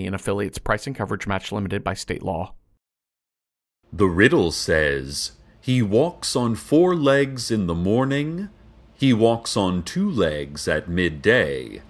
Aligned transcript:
and 0.00 0.14
affiliates. 0.14 0.58
Price 0.58 0.86
and 0.86 0.96
coverage 0.96 1.26
match 1.26 1.52
limited 1.52 1.84
by 1.84 1.94
state 1.94 2.22
law. 2.22 2.54
The 3.92 4.06
riddle 4.06 4.52
says, 4.52 5.32
He 5.60 5.82
walks 5.82 6.34
on 6.34 6.54
four 6.54 6.96
legs 6.96 7.50
in 7.50 7.66
the 7.66 7.74
morning, 7.74 8.48
he 8.94 9.12
walks 9.12 9.56
on 9.56 9.82
two 9.82 10.10
legs 10.10 10.66
at 10.66 10.88
midday, 10.88 11.82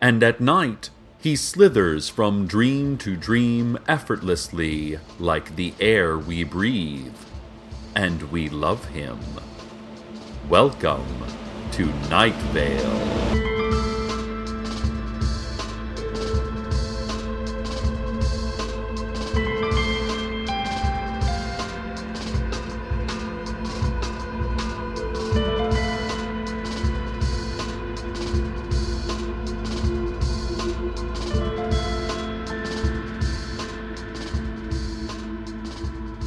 and 0.00 0.22
at 0.22 0.40
night 0.40 0.90
he 1.18 1.34
slithers 1.34 2.08
from 2.08 2.46
dream 2.46 2.98
to 2.98 3.16
dream 3.16 3.78
effortlessly 3.88 4.98
like 5.18 5.56
the 5.56 5.74
air 5.80 6.18
we 6.18 6.44
breathe. 6.44 7.16
And 7.94 8.30
we 8.30 8.48
love 8.48 8.84
him. 8.86 9.18
Welcome 10.48 11.06
to 11.72 11.86
Night 12.10 12.36
Vale. 12.52 13.55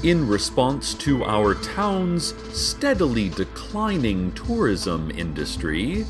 In 0.09 0.27
response 0.27 0.95
to 0.95 1.23
our 1.23 1.53
town's 1.53 2.33
steadily 2.51 3.29
declining 3.29 4.31
tourism 4.31 5.11
industry, 5.11 6.03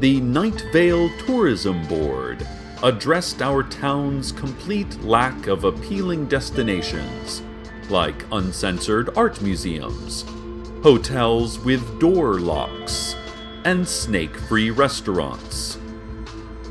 the 0.00 0.20
Night 0.22 0.60
Vale 0.72 1.08
Tourism 1.20 1.86
Board 1.86 2.44
addressed 2.82 3.42
our 3.42 3.62
town's 3.62 4.32
complete 4.32 5.00
lack 5.04 5.46
of 5.46 5.62
appealing 5.62 6.26
destinations, 6.26 7.44
like 7.90 8.24
uncensored 8.32 9.16
art 9.16 9.40
museums, 9.40 10.24
hotels 10.82 11.60
with 11.60 12.00
door 12.00 12.40
locks, 12.40 13.14
and 13.64 13.86
snake 13.86 14.34
free 14.34 14.70
restaurants. 14.70 15.78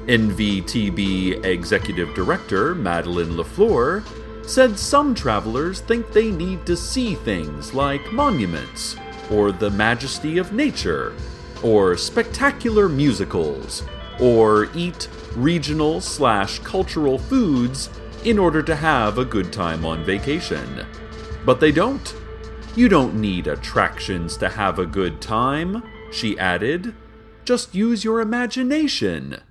NVTB 0.07 1.45
Executive 1.45 2.13
Director 2.13 2.75
Madeline 2.75 3.37
LaFleur 3.37 4.03
said 4.45 4.77
some 4.77 5.15
travelers 5.15 5.79
think 5.79 6.11
they 6.11 6.31
need 6.31 6.65
to 6.65 6.75
see 6.75 7.15
things 7.15 7.73
like 7.73 8.11
monuments, 8.11 8.95
or 9.31 9.51
the 9.51 9.69
majesty 9.71 10.37
of 10.37 10.53
nature, 10.53 11.13
or 11.63 11.95
spectacular 11.97 12.89
musicals, 12.89 13.83
or 14.19 14.69
eat 14.75 15.07
regional 15.35 16.01
slash 16.01 16.59
cultural 16.59 17.17
foods 17.17 17.89
in 18.25 18.37
order 18.37 18.61
to 18.61 18.75
have 18.75 19.17
a 19.17 19.25
good 19.25 19.51
time 19.51 19.85
on 19.85 20.03
vacation. 20.03 20.85
But 21.45 21.59
they 21.59 21.71
don't. 21.71 22.13
You 22.75 22.89
don't 22.89 23.15
need 23.15 23.47
attractions 23.47 24.37
to 24.37 24.49
have 24.49 24.79
a 24.79 24.85
good 24.85 25.21
time, 25.21 25.83
she 26.11 26.37
added. 26.39 26.95
Just 27.45 27.75
use 27.75 28.03
your 28.03 28.21
imagination. 28.21 29.41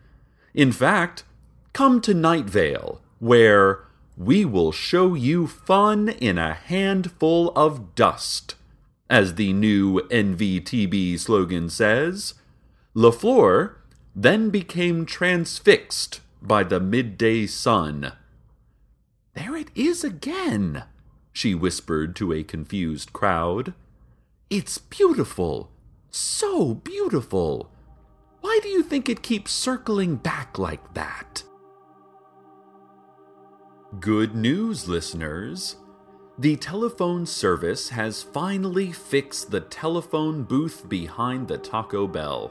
In 0.55 0.73
fact, 0.73 1.25
come 1.73 2.01
to 2.03 2.15
Night 2.15 2.47
Vale, 2.47 3.01
where 3.19 3.85
we 4.17 4.45
will 4.45 4.73
show 4.73 5.15
you 5.15 5.47
fun 5.47 6.09
in 6.09 6.39
a 6.39 6.55
handful 6.55 7.51
of 7.57 7.95
dust. 7.95 8.55
As 9.09 9.35
the 9.35 9.53
new 9.53 10.01
NVTB 10.09 11.19
slogan 11.19 11.69
says, 11.69 12.35
LaFleur 12.95 13.77
then 14.15 14.51
became 14.51 15.07
transfixed 15.07 16.21
by 16.41 16.63
the 16.63 16.81
midday 16.81 17.47
sun. 17.47 18.13
There 19.35 19.57
it 19.57 19.69
is 19.75 20.05
again, 20.05 20.85
she 21.33 21.55
whispered 21.55 22.15
to 22.17 22.33
a 22.33 22.43
confused 22.43 23.13
crowd. 23.13 23.73
It's 24.51 24.77
beautiful, 24.79 25.71
so 26.11 26.75
beautiful. 26.75 27.71
Why 28.43 28.61
do 28.63 28.69
you 28.69 28.83
think 28.83 29.09
it 29.09 29.23
keeps 29.23 29.53
circling 29.53 30.17
back 30.17 30.59
like 30.59 30.95
that? 30.95 31.45
Good 34.01 34.35
news, 34.35 34.89
listeners! 34.89 35.77
The 36.39 36.57
telephone 36.57 37.27
service 37.27 37.91
has 37.91 38.23
finally 38.23 38.91
fixed 38.91 39.51
the 39.51 39.61
telephone 39.61 40.45
booth 40.45 40.89
behind 40.89 41.47
the 41.47 41.59
Taco 41.59 42.07
Bell. 42.07 42.51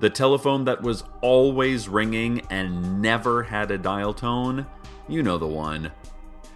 The 0.00 0.10
telephone 0.10 0.64
that 0.64 0.82
was 0.82 1.04
always 1.20 1.88
ringing 1.88 2.40
and 2.50 3.00
never 3.00 3.44
had 3.44 3.70
a 3.70 3.78
dial 3.78 4.12
tone. 4.12 4.66
You 5.06 5.22
know 5.22 5.38
the 5.38 5.46
one. 5.46 5.92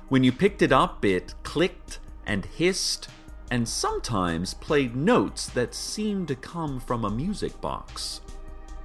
When 0.09 0.25
you 0.25 0.33
picked 0.33 0.63
it 0.63 0.73
up, 0.73 1.05
it 1.05 1.37
clicked 1.45 2.01
and 2.27 2.45
hissed, 2.45 3.09
and 3.53 3.67
sometimes 3.67 4.55
played 4.55 4.97
notes 4.97 5.47
that 5.51 5.73
seemed 5.73 6.27
to 6.29 6.35
come 6.35 6.81
from 6.81 7.05
a 7.05 7.11
music 7.11 7.61
box. 7.61 8.23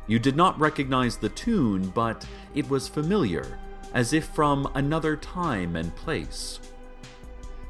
You 0.05 0.19
did 0.19 0.35
not 0.35 0.59
recognize 0.59 1.17
the 1.17 1.29
tune, 1.29 1.89
but 1.95 2.27
it 2.53 2.69
was 2.69 2.87
familiar 2.87 3.57
as 3.93 4.13
if 4.13 4.25
from 4.25 4.69
another 4.75 5.15
time 5.15 5.75
and 5.75 5.95
place. 5.95 6.59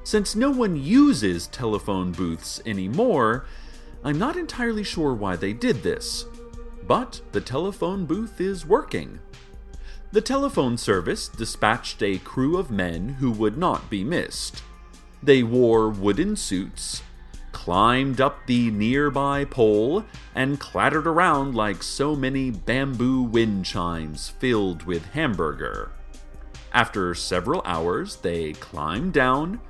Since 0.04 0.36
no 0.36 0.52
one 0.52 0.76
uses 0.76 1.48
telephone 1.48 2.12
booths 2.12 2.62
anymore, 2.66 3.46
I'm 4.04 4.20
not 4.20 4.36
entirely 4.36 4.84
sure 4.84 5.14
why 5.14 5.36
they 5.36 5.54
did 5.54 5.82
this. 5.82 6.26
but 6.88 7.22
the 7.32 7.42
telephone 7.42 8.06
booth 8.06 8.40
is 8.40 8.66
working. 8.66 9.20
The 10.12 10.22
telephone 10.22 10.78
service 10.78 11.28
dispatched 11.28 12.02
a 12.02 12.20
crew 12.20 12.58
of 12.58 12.72
men 12.72 13.10
who 13.20 13.32
would 13.32 13.58
not 13.58 13.90
be 13.90 14.04
missed. 14.04 14.64
They 15.22 15.44
wore 15.44 15.90
wooden 15.90 16.36
suits, 16.36 17.02
climbed 17.52 18.22
up 18.22 18.46
the 18.46 18.70
nearby 18.70 19.46
pole, 19.46 20.06
and 20.36 20.60
clattered 20.60 21.08
around 21.08 21.56
like 21.56 21.82
so 21.82 22.16
many 22.16 22.52
bamboo 22.52 23.24
wind 23.24 23.66
chimes 23.66 24.30
filled 24.30 24.84
with 24.84 25.06
hamburger. 25.08 25.92
After 26.76 27.16
several 27.16 27.62
hours, 27.64 28.18
they 28.18 28.52
climbed 28.52 29.14
down, 29.14 29.62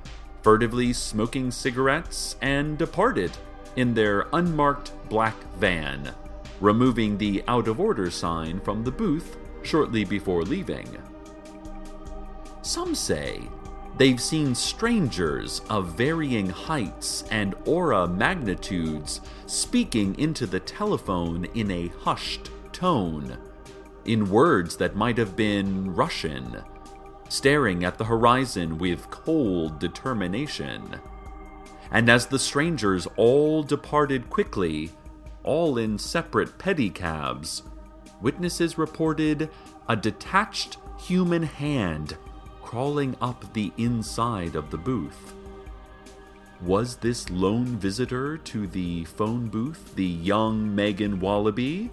furtively 0.42 0.92
smoking 0.92 1.52
cigarettes, 1.52 2.34
and 2.42 2.76
departed 2.76 3.30
in 3.76 3.94
their 3.94 4.26
unmarked 4.32 4.90
black 5.08 5.36
van, 5.54 6.12
removing 6.60 7.16
the 7.16 7.44
out 7.46 7.68
of 7.68 7.78
order 7.78 8.10
sign 8.10 8.58
from 8.58 8.82
the 8.82 8.90
booth 8.90 9.36
shortly 9.62 10.04
before 10.04 10.42
leaving. 10.42 10.98
Some 12.62 12.96
say 12.96 13.40
they've 13.96 14.20
seen 14.20 14.52
strangers 14.56 15.60
of 15.70 15.96
varying 15.96 16.48
heights 16.48 17.22
and 17.30 17.54
aura 17.66 18.08
magnitudes 18.08 19.20
speaking 19.46 20.18
into 20.18 20.44
the 20.44 20.58
telephone 20.58 21.44
in 21.54 21.70
a 21.70 21.86
hushed 22.00 22.50
tone, 22.72 23.38
in 24.04 24.28
words 24.28 24.76
that 24.78 24.96
might 24.96 25.18
have 25.18 25.36
been 25.36 25.94
Russian, 25.94 26.64
staring 27.28 27.84
at 27.84 27.98
the 27.98 28.04
horizon 28.04 28.78
with 28.78 29.10
cold 29.10 29.78
determination. 29.78 31.00
And 31.90 32.08
as 32.08 32.26
the 32.26 32.38
strangers 32.38 33.06
all 33.16 33.62
departed 33.62 34.28
quickly, 34.30 34.90
all 35.42 35.78
in 35.78 35.98
separate 35.98 36.58
pedicabs, 36.58 37.62
witnesses 38.20 38.78
reported 38.78 39.50
a 39.88 39.96
detached 39.96 40.78
human 40.98 41.42
hand 41.42 42.16
crawling 42.62 43.14
up 43.20 43.52
the 43.52 43.72
inside 43.76 44.56
of 44.56 44.70
the 44.70 44.78
booth. 44.78 45.34
Was 46.62 46.96
this 46.96 47.30
lone 47.30 47.76
visitor 47.76 48.38
to 48.38 48.66
the 48.66 49.04
phone 49.04 49.46
booth 49.48 49.94
the 49.94 50.04
young 50.04 50.74
Megan 50.74 51.20
Wallaby? 51.20 51.90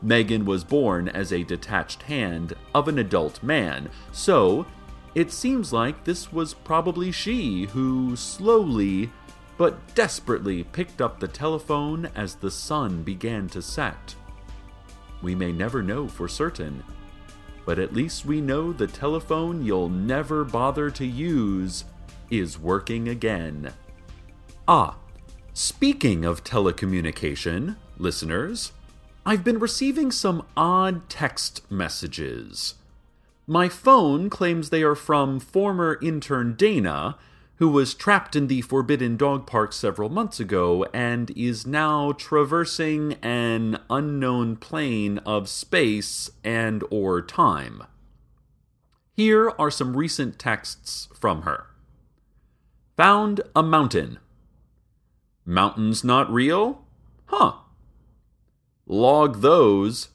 Megan 0.00 0.44
was 0.44 0.64
born 0.64 1.08
as 1.08 1.32
a 1.32 1.42
detached 1.42 2.02
hand 2.02 2.54
of 2.74 2.88
an 2.88 2.98
adult 2.98 3.42
man, 3.42 3.90
so 4.12 4.66
it 5.14 5.32
seems 5.32 5.72
like 5.72 6.04
this 6.04 6.32
was 6.32 6.54
probably 6.54 7.10
she 7.10 7.64
who 7.66 8.14
slowly 8.14 9.10
but 9.56 9.94
desperately 9.94 10.62
picked 10.62 11.02
up 11.02 11.18
the 11.18 11.26
telephone 11.26 12.08
as 12.14 12.36
the 12.36 12.50
sun 12.50 13.02
began 13.02 13.48
to 13.48 13.60
set. 13.60 14.14
We 15.20 15.34
may 15.34 15.50
never 15.50 15.82
know 15.82 16.06
for 16.06 16.28
certain, 16.28 16.84
but 17.66 17.80
at 17.80 17.92
least 17.92 18.24
we 18.24 18.40
know 18.40 18.72
the 18.72 18.86
telephone 18.86 19.64
you'll 19.64 19.88
never 19.88 20.44
bother 20.44 20.90
to 20.92 21.04
use 21.04 21.84
is 22.30 22.58
working 22.58 23.08
again. 23.08 23.72
Ah, 24.68 24.96
speaking 25.54 26.24
of 26.24 26.44
telecommunication, 26.44 27.76
listeners, 27.98 28.72
I've 29.28 29.44
been 29.44 29.58
receiving 29.58 30.10
some 30.10 30.42
odd 30.56 31.10
text 31.10 31.70
messages. 31.70 32.76
My 33.46 33.68
phone 33.68 34.30
claims 34.30 34.70
they 34.70 34.82
are 34.82 34.94
from 34.94 35.38
former 35.38 35.98
intern 36.00 36.54
Dana, 36.54 37.18
who 37.56 37.68
was 37.68 37.92
trapped 37.92 38.34
in 38.34 38.46
the 38.46 38.62
Forbidden 38.62 39.18
Dog 39.18 39.46
Park 39.46 39.74
several 39.74 40.08
months 40.08 40.40
ago 40.40 40.86
and 40.94 41.30
is 41.32 41.66
now 41.66 42.12
traversing 42.12 43.18
an 43.22 43.78
unknown 43.90 44.56
plane 44.56 45.18
of 45.26 45.46
space 45.46 46.30
and 46.42 46.82
or 46.88 47.20
time. 47.20 47.82
Here 49.12 49.52
are 49.58 49.70
some 49.70 49.94
recent 49.94 50.38
texts 50.38 51.06
from 51.12 51.42
her. 51.42 51.66
Found 52.96 53.42
a 53.54 53.62
mountain. 53.62 54.20
Mountains 55.44 56.02
not 56.02 56.32
real? 56.32 56.82
Huh. 57.26 57.56
Log 58.90 59.42
those. 59.42 60.08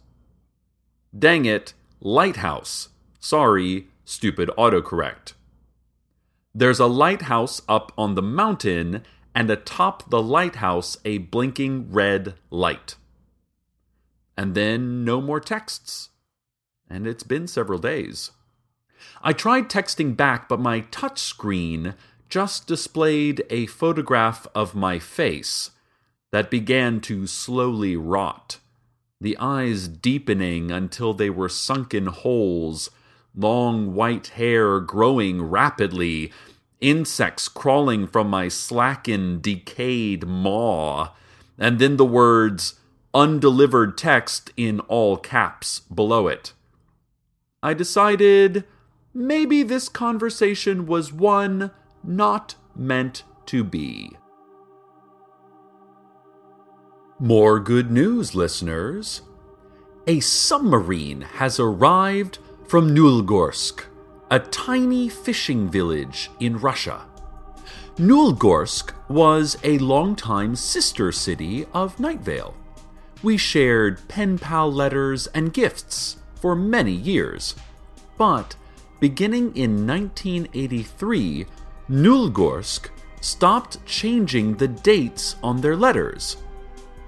Dang 1.18 1.46
it, 1.46 1.74
lighthouse. 2.02 2.90
Sorry, 3.20 3.88
stupid 4.04 4.50
autocorrect. 4.58 5.34
There's 6.56 6.80
a 6.80 6.88
lighthouse 6.88 7.62
up 7.70 7.92
on 7.98 8.16
the 8.16 8.24
mountain, 8.24 9.04
and 9.36 9.50
atop 9.50 10.10
the 10.10 10.22
lighthouse, 10.22 10.98
a 11.06 11.20
blinking 11.20 11.92
red 11.92 12.34
light. 12.50 12.96
And 14.36 14.56
then 14.56 15.06
no 15.06 15.22
more 15.22 15.40
texts. 15.40 16.10
And 16.90 17.08
it's 17.08 17.24
been 17.24 17.48
several 17.48 17.80
days. 17.80 18.32
I 19.22 19.34
tried 19.34 19.70
texting 19.70 20.18
back, 20.18 20.50
but 20.50 20.60
my 20.60 20.82
touchscreen 20.82 21.96
just 22.28 22.68
displayed 22.68 23.44
a 23.50 23.68
photograph 23.68 24.48
of 24.56 24.76
my 24.76 24.98
face 24.98 25.72
that 26.32 26.50
began 26.50 27.00
to 27.02 27.28
slowly 27.28 27.96
rot, 27.96 28.58
the 29.24 29.38
eyes 29.40 29.88
deepening 29.88 30.70
until 30.70 31.14
they 31.14 31.30
were 31.30 31.50
sunken 31.50 32.08
holes 32.08 32.90
long 33.36 33.96
white 33.96 34.28
hair 34.28 34.80
growing 34.80 35.42
rapidly, 35.42 36.32
insects 36.82 37.48
crawling 37.48 38.06
from 38.06 38.30
my 38.30 38.48
slackened, 38.48 39.42
decayed 39.42 40.28
maw, 40.28 41.10
and 41.58 41.80
then 41.80 41.98
the 41.98 42.06
words 42.06 42.80
undelivered 43.14 43.98
text 43.98 44.52
in 44.58 44.80
all 44.82 45.18
caps 45.18 45.80
below 45.80 46.28
it. 46.28 46.54
I 47.62 47.74
decided 47.74 48.66
maybe 49.14 49.64
this 49.64 49.88
conversation 49.88 50.86
was 50.86 51.14
one 51.14 51.72
not 52.04 52.56
meant 52.76 53.24
to 53.46 53.64
be. 53.64 54.18
More 57.24 57.58
good 57.58 57.90
news, 57.90 58.36
listeners. 58.36 59.22
A 60.08 60.20
submarine 60.20 61.22
has 61.22 61.58
arrived 61.58 62.40
from 62.68 62.94
Nulogorsk, 62.94 63.86
a 64.30 64.40
tiny 64.40 65.08
fishing 65.08 65.70
village 65.70 66.30
in 66.42 66.58
Russia. 66.58 67.06
Nulogorsk 67.96 68.92
was 69.08 69.58
a 69.64 69.78
longtime 69.78 70.58
sister 70.58 71.14
city 71.14 71.66
of 71.74 71.96
Nightvale. 71.96 72.56
We 73.22 73.38
shared 73.38 74.06
pen 74.10 74.38
pal 74.38 74.70
letters 74.70 75.28
and 75.28 75.54
gifts 75.54 76.18
for 76.36 76.58
many 76.58 76.92
years. 76.92 77.56
But 78.18 78.58
beginning 79.00 79.56
in 79.56 79.88
1983, 79.88 81.46
Nulogorsk 81.90 82.90
stopped 83.22 83.86
changing 83.86 84.58
the 84.58 84.68
dates 84.68 85.38
on 85.42 85.62
their 85.62 85.78
letters. 85.78 86.36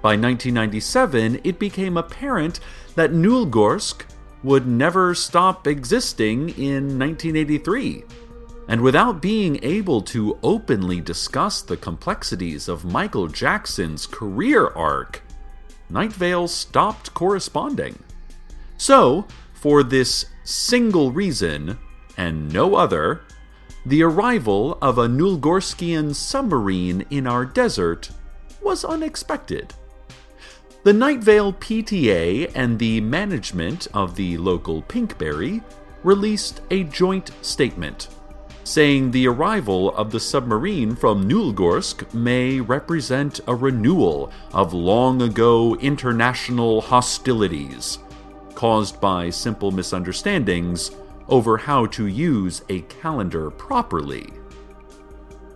By 0.05 0.11
1997, 0.11 1.41
it 1.43 1.57
became 1.57 1.97
apparent 1.97 2.59
that 2.93 3.09
Nulogorsk 3.09 4.03
would 4.43 4.67
never 4.67 5.15
stop 5.15 5.65
existing 5.65 6.49
in 6.49 6.99
1983. 6.99 8.03
And 8.67 8.81
without 8.81 9.19
being 9.19 9.57
able 9.63 10.03
to 10.03 10.37
openly 10.43 11.01
discuss 11.01 11.63
the 11.63 11.75
complexities 11.75 12.67
of 12.67 12.85
Michael 12.85 13.27
Jackson's 13.27 14.05
career 14.05 14.67
arc, 14.75 15.23
Night 15.89 16.13
Vale 16.13 16.47
stopped 16.47 17.15
corresponding. 17.15 17.97
So, 18.77 19.25
for 19.55 19.81
this 19.81 20.27
single 20.43 21.11
reason, 21.11 21.79
and 22.15 22.53
no 22.53 22.75
other, 22.75 23.21
the 23.87 24.03
arrival 24.03 24.77
of 24.83 24.99
a 24.99 25.07
Nulogorskian 25.07 26.13
submarine 26.13 27.07
in 27.09 27.25
our 27.25 27.43
desert 27.43 28.11
was 28.61 28.85
unexpected. 28.85 29.73
The 30.85 30.93
Night 30.93 31.23
Vale 31.23 31.51
PTA 31.51 32.51
and 32.53 32.77
the 32.77 33.01
management 33.01 33.87
of 33.95 34.15
the 34.15 34.37
local 34.37 34.83
Pinkberry 34.83 35.63
released 36.03 36.61
a 36.69 36.83
joint 36.83 37.31
statement 37.41 38.09
saying 38.63 39.09
the 39.09 39.27
arrival 39.27 39.95
of 39.95 40.11
the 40.11 40.19
submarine 40.19 40.95
from 40.95 41.27
Nulogorsk 41.27 42.13
may 42.13 42.61
represent 42.61 43.39
a 43.47 43.55
renewal 43.55 44.31
of 44.53 44.75
long 44.75 45.23
ago 45.23 45.73
international 45.77 46.81
hostilities 46.81 47.97
caused 48.53 49.01
by 49.01 49.31
simple 49.31 49.71
misunderstandings 49.71 50.91
over 51.27 51.57
how 51.57 51.87
to 51.87 52.05
use 52.05 52.61
a 52.69 52.81
calendar 52.81 53.49
properly. 53.49 54.29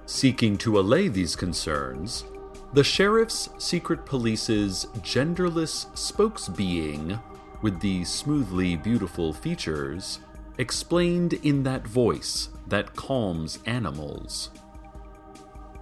Seeking 0.08 0.58
to 0.58 0.80
allay 0.80 1.08
these 1.08 1.36
concerns, 1.36 2.24
the 2.74 2.84
sheriff's 2.84 3.50
secret 3.58 4.06
police's 4.06 4.86
genderless 4.98 5.88
spokesbeing, 5.94 7.20
with 7.62 7.80
the 7.80 8.06
smoothly 8.06 8.76
beautiful 8.76 9.34
features, 9.34 10.20
explained 10.58 11.34
in 11.34 11.64
that 11.64 11.88
voice 11.88 12.50
that 12.68 12.96
calms 12.96 13.60
animals. 13.66 14.52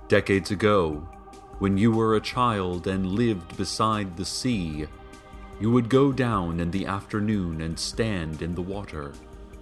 Decades 0.08 0.52
ago, 0.52 1.08
when 1.60 1.78
you 1.78 1.92
were 1.92 2.16
a 2.16 2.22
child 2.22 2.88
and 2.88 3.06
lived 3.06 3.58
beside 3.58 4.16
the 4.16 4.26
sea, 4.26 4.88
You 5.60 5.72
would 5.72 5.90
go 5.90 6.12
down 6.12 6.60
in 6.60 6.70
the 6.70 6.86
afternoon 6.86 7.62
and 7.62 7.80
stand 7.80 8.44
in 8.44 8.54
the 8.54 8.62
water, 8.62 9.14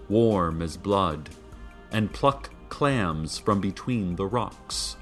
warm 0.09 0.61
as 0.61 0.75
blood, 0.75 1.29
and 1.91 2.11
pluck 2.11 2.49
clams 2.67 3.37
from 3.37 3.61
between 3.61 4.15
the 4.15 4.25
rocks. 4.25 4.97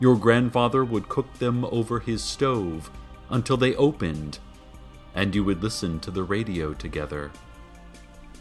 Your 0.00 0.16
grandfather 0.16 0.84
would 0.84 1.08
cook 1.08 1.32
them 1.34 1.64
over 1.64 1.98
his 1.98 2.22
stove 2.22 2.90
until 3.30 3.56
they 3.56 3.74
opened, 3.74 4.38
and 5.14 5.34
you 5.34 5.42
would 5.44 5.62
listen 5.62 5.98
to 6.00 6.10
the 6.10 6.22
radio 6.22 6.72
together. 6.72 7.32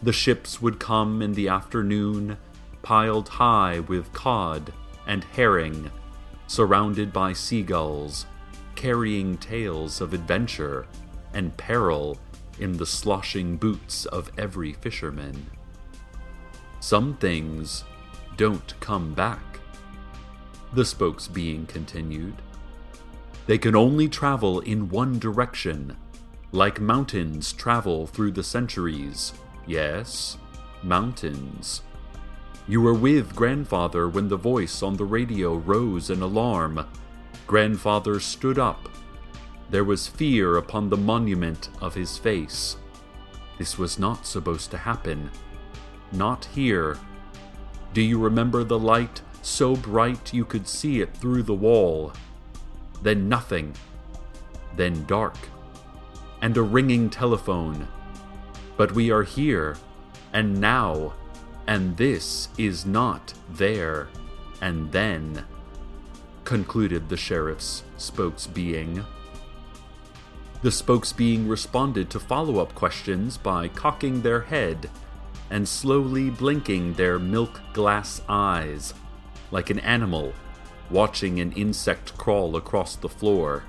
The 0.03 0.13
ships 0.13 0.61
would 0.61 0.79
come 0.79 1.21
in 1.21 1.33
the 1.33 1.47
afternoon, 1.47 2.37
piled 2.83 3.29
high 3.29 3.79
with 3.79 4.13
cod 4.13 4.71
and 5.07 5.23
herring, 5.23 5.89
surrounded 6.45 7.11
by 7.11 7.33
seagulls, 7.33 8.27
carrying 8.75 9.37
tales 9.37 9.99
of 9.99 10.13
adventure 10.13 10.85
and 11.33 11.57
peril 11.57 12.19
in 12.59 12.77
the 12.77 12.85
sloshing 12.85 13.57
boots 13.57 14.05
of 14.05 14.31
every 14.37 14.73
fisherman. 14.73 15.47
Some 16.79 17.17
things 17.17 17.83
don't 18.35 18.79
come 18.79 19.15
back. 19.15 19.41
The 20.73 20.85
spokes 20.85 21.27
being 21.27 21.65
continued. 21.65 22.35
They 23.45 23.57
can 23.57 23.75
only 23.75 24.09
travel 24.09 24.59
in 24.59 24.89
one 24.89 25.19
direction, 25.19 25.95
like 26.51 26.81
mountains 26.81 27.53
travel 27.53 28.07
through 28.07 28.31
the 28.31 28.43
centuries. 28.43 29.33
Yes, 29.65 30.37
mountains. 30.83 31.81
You 32.67 32.81
were 32.81 32.93
with 32.93 33.35
grandfather 33.35 34.09
when 34.09 34.27
the 34.27 34.35
voice 34.35 34.83
on 34.83 34.97
the 34.97 35.05
radio 35.05 35.55
rose 35.55 36.09
in 36.09 36.21
alarm. 36.21 36.85
Grandfather 37.47 38.19
stood 38.19 38.59
up. 38.59 38.89
There 39.69 39.85
was 39.85 40.07
fear 40.07 40.57
upon 40.57 40.89
the 40.89 40.97
monument 40.97 41.69
of 41.81 41.95
his 41.95 42.17
face. 42.17 42.75
This 43.57 43.77
was 43.77 43.97
not 43.97 44.25
supposed 44.25 44.71
to 44.71 44.77
happen. 44.77 45.31
Not 46.11 46.45
here. 46.53 46.97
Do 47.93 48.01
you 48.01 48.19
remember 48.19 48.63
the 48.63 48.79
light 48.79 49.21
so 49.47 49.75
bright 49.75 50.33
you 50.33 50.45
could 50.45 50.67
see 50.67 51.01
it 51.01 51.15
through 51.15 51.43
the 51.43 51.53
wall? 51.53 52.13
Then 53.01 53.29
nothing. 53.29 53.73
Then 54.75 55.05
dark. 55.05 55.37
And 56.41 56.55
a 56.57 56.61
ringing 56.61 57.09
telephone. 57.09 57.87
But 58.75 58.91
we 58.91 59.09
are 59.09 59.23
here, 59.23 59.77
and 60.33 60.61
now 60.61 61.13
and 61.67 61.97
this 61.97 62.47
is 62.57 62.85
not 62.85 63.33
there 63.49 64.07
and 64.61 64.91
then, 64.91 65.45
concluded 66.45 67.09
the 67.09 67.17
sheriff's 67.17 67.83
spokesbeing. 67.97 69.05
The 70.61 70.69
spokesbeing 70.69 71.47
responded 71.47 72.09
to 72.09 72.19
follow 72.19 72.59
up 72.59 72.73
questions 72.73 73.37
by 73.37 73.67
cocking 73.67 74.21
their 74.21 74.41
head 74.41 74.89
and 75.49 75.67
slowly 75.67 76.29
blinking 76.29 76.93
their 76.93 77.19
milk 77.19 77.61
glass 77.73 78.21
eyes, 78.27 78.93
like 79.51 79.69
an 79.69 79.79
animal 79.79 80.33
watching 80.89 81.39
an 81.39 81.51
insect 81.53 82.17
crawl 82.17 82.55
across 82.55 82.95
the 82.95 83.09
floor. 83.09 83.63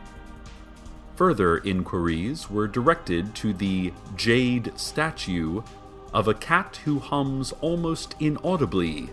Further 1.17 1.59
inquiries 1.59 2.49
were 2.49 2.69
directed 2.69 3.35
to 3.37 3.53
the 3.53 3.93
jade 4.15 4.73
statue 4.77 5.63
of 6.15 6.29
a 6.29 6.35
cat 6.35 6.81
who 6.85 6.99
hums 6.99 7.53
almost 7.61 8.15
inaudibly 8.21 9.11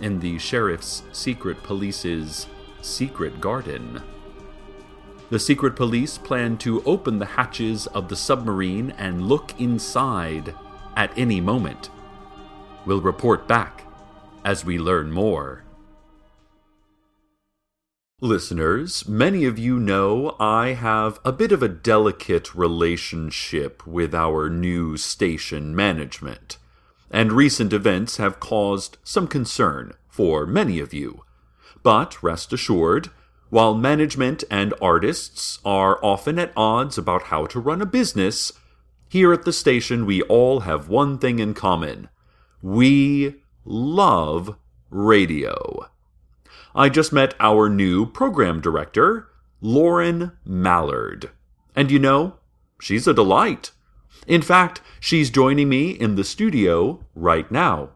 in 0.00 0.20
the 0.20 0.38
sheriff's 0.38 1.02
secret 1.12 1.62
police's 1.62 2.46
secret 2.80 3.40
garden. 3.40 4.00
The 5.28 5.38
secret 5.38 5.76
police 5.76 6.18
plan 6.18 6.56
to 6.58 6.82
open 6.84 7.18
the 7.18 7.26
hatches 7.26 7.86
of 7.88 8.08
the 8.08 8.16
submarine 8.16 8.92
and 8.96 9.28
look 9.28 9.60
inside 9.60 10.54
at 10.96 11.16
any 11.16 11.40
moment. 11.40 11.90
We'll 12.86 13.00
report 13.00 13.46
back 13.46 13.84
as 14.44 14.64
we 14.64 14.78
learn 14.78 15.12
more. 15.12 15.62
Listeners, 18.22 19.08
many 19.08 19.46
of 19.46 19.58
you 19.58 19.80
know 19.80 20.36
I 20.38 20.74
have 20.74 21.18
a 21.24 21.32
bit 21.32 21.52
of 21.52 21.62
a 21.62 21.68
delicate 21.68 22.54
relationship 22.54 23.86
with 23.86 24.14
our 24.14 24.50
new 24.50 24.98
station 24.98 25.74
management, 25.74 26.58
and 27.10 27.32
recent 27.32 27.72
events 27.72 28.18
have 28.18 28.38
caused 28.38 28.98
some 29.02 29.26
concern 29.26 29.94
for 30.10 30.44
many 30.44 30.80
of 30.80 30.92
you. 30.92 31.24
But 31.82 32.22
rest 32.22 32.52
assured, 32.52 33.08
while 33.48 33.74
management 33.74 34.44
and 34.50 34.74
artists 34.82 35.58
are 35.64 35.98
often 36.04 36.38
at 36.38 36.52
odds 36.54 36.98
about 36.98 37.22
how 37.22 37.46
to 37.46 37.58
run 37.58 37.80
a 37.80 37.86
business, 37.86 38.52
here 39.08 39.32
at 39.32 39.46
the 39.46 39.52
station 39.52 40.04
we 40.04 40.20
all 40.24 40.60
have 40.60 40.90
one 40.90 41.16
thing 41.16 41.38
in 41.38 41.54
common. 41.54 42.10
We 42.60 43.36
love 43.64 44.56
radio. 44.90 45.89
I 46.74 46.88
just 46.88 47.12
met 47.12 47.34
our 47.40 47.68
new 47.68 48.06
program 48.06 48.60
director, 48.60 49.28
Lauren 49.60 50.32
Mallard. 50.44 51.30
And 51.74 51.90
you 51.90 51.98
know, 51.98 52.36
she's 52.80 53.06
a 53.06 53.14
delight. 53.14 53.72
In 54.26 54.42
fact, 54.42 54.80
she's 55.00 55.30
joining 55.30 55.68
me 55.68 55.90
in 55.90 56.14
the 56.14 56.24
studio 56.24 57.04
right 57.14 57.50
now. 57.50 57.90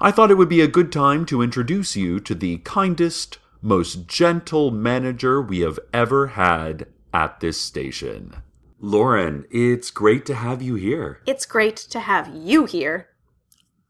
I 0.00 0.10
thought 0.10 0.30
it 0.30 0.36
would 0.36 0.48
be 0.48 0.60
a 0.60 0.68
good 0.68 0.92
time 0.92 1.24
to 1.26 1.42
introduce 1.42 1.96
you 1.96 2.20
to 2.20 2.34
the 2.34 2.58
kindest, 2.58 3.38
most 3.62 4.06
gentle 4.06 4.70
manager 4.70 5.40
we 5.40 5.60
have 5.60 5.78
ever 5.92 6.28
had 6.28 6.86
at 7.12 7.40
this 7.40 7.60
station. 7.60 8.34
Lauren, 8.80 9.46
it's 9.50 9.90
great 9.90 10.24
to 10.26 10.34
have 10.34 10.62
you 10.62 10.74
here. 10.74 11.20
It's 11.26 11.46
great 11.46 11.76
to 11.76 12.00
have 12.00 12.34
you 12.34 12.64
here. 12.64 13.08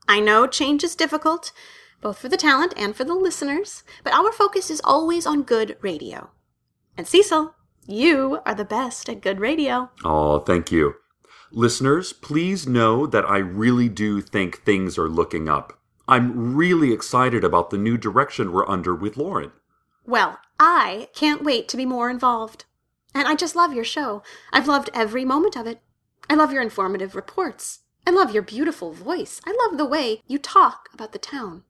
I 0.08 0.18
know 0.18 0.46
change 0.46 0.82
is 0.82 0.96
difficult, 0.96 1.52
both 2.00 2.18
for 2.18 2.28
the 2.28 2.36
talent 2.36 2.74
and 2.76 2.96
for 2.96 3.04
the 3.04 3.14
listeners, 3.14 3.82
but 4.02 4.12
our 4.12 4.32
focus 4.32 4.70
is 4.70 4.80
always 4.84 5.26
on 5.26 5.42
good 5.42 5.76
radio. 5.80 6.30
And 6.96 7.06
Cecil, 7.06 7.54
you 7.86 8.40
are 8.44 8.54
the 8.54 8.64
best 8.64 9.08
at 9.08 9.20
good 9.20 9.40
radio. 9.40 9.90
Oh, 10.04 10.38
thank 10.40 10.70
you. 10.70 10.94
Listeners, 11.52 12.12
please 12.12 12.66
know 12.66 13.06
that 13.06 13.24
I 13.24 13.38
really 13.38 13.88
do 13.88 14.20
think 14.20 14.58
things 14.62 14.96
are 14.96 15.08
looking 15.08 15.48
up. 15.48 15.80
I'm 16.06 16.54
really 16.56 16.92
excited 16.92 17.44
about 17.44 17.70
the 17.70 17.78
new 17.78 17.96
direction 17.96 18.52
we're 18.52 18.68
under 18.68 18.94
with 18.94 19.16
Lauren. 19.16 19.52
Well, 20.06 20.38
I 20.58 21.08
can't 21.14 21.42
wait 21.42 21.68
to 21.68 21.76
be 21.76 21.86
more 21.86 22.10
involved. 22.10 22.64
And 23.14 23.26
I 23.26 23.34
just 23.34 23.56
love 23.56 23.74
your 23.74 23.84
show. 23.84 24.22
I've 24.52 24.68
loved 24.68 24.90
every 24.94 25.24
moment 25.24 25.56
of 25.56 25.66
it. 25.66 25.80
I 26.28 26.34
love 26.34 26.52
your 26.52 26.62
informative 26.62 27.16
reports. 27.16 27.80
I 28.06 28.10
love 28.10 28.32
your 28.32 28.42
beautiful 28.42 28.92
voice. 28.92 29.40
I 29.44 29.56
love 29.64 29.78
the 29.78 29.84
way 29.84 30.22
you 30.26 30.38
talk 30.38 30.88
about 30.94 31.12
the 31.12 31.18
town. 31.18 31.64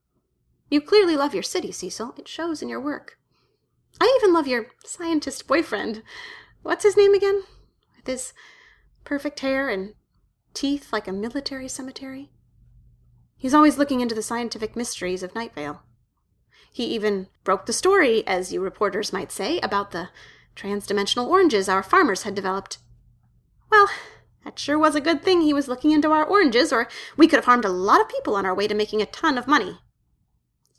You 0.71 0.81
clearly 0.81 1.17
love 1.17 1.35
your 1.35 1.43
city, 1.43 1.73
Cecil. 1.73 2.15
It 2.17 2.29
shows 2.29 2.63
in 2.63 2.69
your 2.69 2.81
work. 2.81 3.19
I 4.01 4.19
even 4.21 4.33
love 4.33 4.47
your 4.47 4.67
scientist 4.85 5.47
boyfriend. 5.49 6.03
What's 6.63 6.85
his 6.85 6.97
name 6.97 7.13
again? 7.13 7.43
With 7.97 8.07
his 8.07 8.33
perfect 9.05 9.41
hair 9.41 9.69
and 9.69 9.95
teeth 10.55 10.93
like 10.93 11.09
a 11.09 11.13
military 11.13 11.69
cemetery. 11.69 12.31
He's 13.37 13.55
always 13.55 13.79
looking 13.79 14.01
into 14.01 14.15
the 14.15 14.23
scientific 14.23 14.77
mysteries 14.77 15.23
of 15.23 15.35
Night 15.35 15.55
Vale. 15.55 15.83
He 16.73 16.85
even 16.85 17.27
broke 17.43 17.67
the 17.67 17.73
story, 17.73 18.25
as 18.27 18.53
you 18.53 18.61
reporters 18.61 19.13
might 19.13 19.33
say, 19.33 19.59
about 19.61 19.91
the 19.91 20.11
transdimensional 20.55 21.27
oranges 21.27 21.69
our 21.69 21.83
farmers 21.83 22.23
had 22.23 22.35
developed. 22.35 22.79
Well, 23.73 23.89
that 24.45 24.59
sure 24.59 24.79
was 24.79 24.95
a 24.95 25.01
good 25.01 25.23
thing 25.23 25.41
he 25.41 25.53
was 25.53 25.69
looking 25.69 25.91
into 25.91 26.11
our 26.11 26.25
oranges, 26.25 26.73
or 26.73 26.87
we 27.17 27.27
could 27.27 27.39
have 27.39 27.47
harmed 27.47 27.65
a 27.65 27.71
lot 27.71 28.01
of 28.01 28.09
people 28.09 28.37
on 28.37 28.47
our 28.47 28.55
way 28.55 28.69
to 28.69 28.75
making 28.75 29.03
a 29.03 29.07
ton 29.07 29.37
of 29.37 29.49
money. 29.49 29.79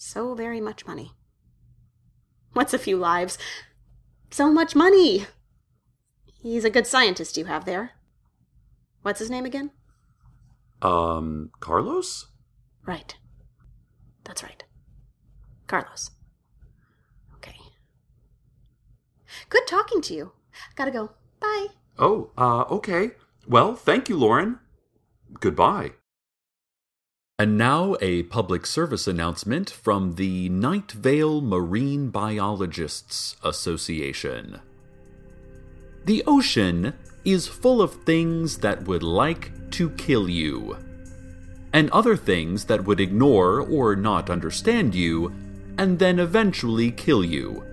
So 0.04 0.34
very 0.34 0.60
much 0.60 0.88
money. 0.88 1.12
What's 2.54 2.74
a 2.74 2.80
few 2.80 2.98
lives? 2.98 3.38
So 4.32 4.52
much 4.52 4.76
money! 4.76 5.28
He's 6.42 6.66
a 6.66 6.72
good 6.72 6.88
scientist 6.88 7.38
you 7.38 7.46
have 7.46 7.66
there. 7.66 7.92
What's 9.04 9.20
his 9.20 9.30
name 9.30 9.46
again? 9.46 9.70
Um, 10.82 11.52
Carlos? 11.60 12.32
Right. 12.84 13.16
That's 14.24 14.42
right. 14.42 14.64
Carlos. 15.68 16.10
Okay. 17.36 17.60
Good 19.50 19.68
talking 19.68 20.02
to 20.02 20.16
you. 20.16 20.32
Gotta 20.76 20.90
go. 20.90 21.12
Bye. 21.40 21.68
Oh, 22.00 22.32
uh, 22.40 22.64
okay. 22.72 23.12
Well, 23.48 23.76
thank 23.76 24.10
you, 24.10 24.18
Lauren. 24.18 24.58
Goodbye. 25.40 25.92
And 27.42 27.58
now 27.58 27.96
a 28.02 28.22
public 28.22 28.68
service 28.68 29.08
announcement 29.08 29.68
from 29.72 30.14
the 30.14 30.48
Night 30.50 30.92
Vale 30.92 31.42
Marine 31.42 32.12
Biologists 32.12 33.36
Association. 33.44 34.62
The 36.06 36.24
ocean 36.28 36.94
is 37.26 37.48
full 37.48 37.82
of 37.82 38.04
things 38.04 38.60
that 38.60 38.84
would 38.84 39.02
like 39.02 39.72
to 39.72 39.90
kill 39.90 40.30
you, 40.30 40.78
and 41.74 41.90
other 41.90 42.16
things 42.16 42.66
that 42.66 42.86
would 42.86 43.00
ignore 43.00 43.60
or 43.60 43.96
not 43.96 44.30
understand 44.30 44.94
you, 44.94 45.34
and 45.80 45.98
then 45.98 46.20
eventually 46.20 46.92
kill 46.92 47.26
you. 47.26 47.66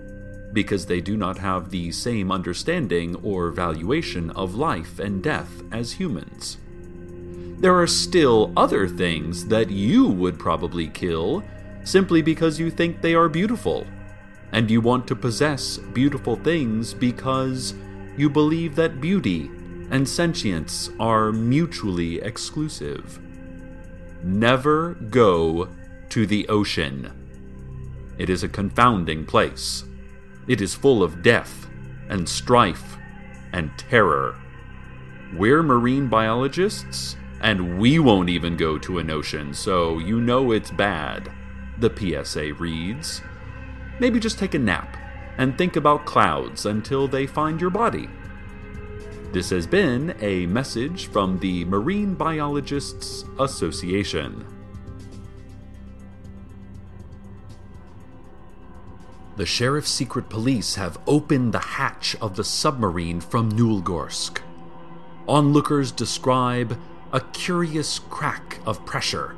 because 0.53 0.85
they 0.85 1.01
do 1.01 1.15
not 1.15 1.37
have 1.37 1.69
the 1.69 1.91
same 1.91 2.31
understanding 2.31 3.15
or 3.17 3.51
valuation 3.51 4.31
of 4.31 4.55
life 4.55 4.99
and 4.99 5.21
death 5.23 5.61
as 5.71 5.93
humans. 5.93 6.57
There 7.59 7.77
are 7.77 7.87
still 7.87 8.53
other 8.55 8.87
things 8.87 9.45
that 9.47 9.69
you 9.69 10.07
would 10.07 10.39
probably 10.39 10.87
kill 10.87 11.43
simply 11.83 12.21
because 12.21 12.57
you 12.57 12.71
think 12.71 13.01
they 13.01 13.13
are 13.13 13.27
beautiful, 13.27 13.85
and 14.53 14.71
you 14.71 14.79
want 14.79 15.07
to 15.07 15.15
possess 15.15 15.77
beautiful 15.77 16.37
things 16.37 16.93
because 16.93 17.73
you 18.15 18.29
believe 18.29 18.75
that 18.75 19.01
beauty 19.01 19.51
and 19.91 20.07
sentience 20.07 20.89
are 21.01 21.33
mutually 21.33 22.21
exclusive. 22.21 23.19
Never 24.23 24.93
go 24.93 25.67
to 26.09 26.25
the 26.25 26.47
ocean. 26.47 27.11
It 28.17 28.29
is 28.29 28.43
a 28.43 28.49
confounding 28.49 29.25
place. 29.25 29.83
It 30.47 30.61
is 30.61 30.75
full 30.75 31.03
of 31.03 31.21
death 31.21 31.67
and 32.07 32.27
strife 32.27 32.97
and 33.51 33.69
terror. 33.77 34.35
We're 35.35 35.63
marine 35.63 36.07
biologists, 36.07 37.15
and 37.41 37.79
we 37.79 37.99
won't 37.99 38.29
even 38.29 38.57
go 38.57 38.77
to 38.77 38.99
an 38.99 39.09
ocean, 39.09 39.53
so 39.53 39.99
you 39.99 40.19
know 40.19 40.51
it's 40.51 40.71
bad, 40.71 41.31
the 41.77 41.89
PSA 42.23 42.53
reads. 42.55 43.21
Maybe 43.99 44.19
just 44.19 44.39
take 44.39 44.53
a 44.53 44.59
nap 44.59 44.97
and 45.37 45.57
think 45.57 45.75
about 45.75 46.05
clouds 46.05 46.65
until 46.65 47.07
they 47.07 47.25
find 47.25 47.61
your 47.61 47.69
body. 47.69 48.09
This 49.31 49.51
has 49.51 49.67
been 49.67 50.15
a 50.21 50.47
message 50.47 51.07
from 51.07 51.39
the 51.39 51.63
Marine 51.65 52.15
Biologists 52.15 53.23
Association. 53.39 54.45
The 59.37 59.45
Sheriff's 59.45 59.89
secret 59.89 60.27
police 60.27 60.75
have 60.75 60.99
opened 61.07 61.53
the 61.53 61.59
hatch 61.59 62.17
of 62.19 62.35
the 62.35 62.43
submarine 62.43 63.21
from 63.21 63.51
Nulogorsk. 63.51 64.39
Onlookers 65.29 65.93
describe 65.93 66.77
a 67.11 67.19
curious 67.19 67.99
crack 67.99 68.59
of 68.65 68.85
pressure, 68.85 69.35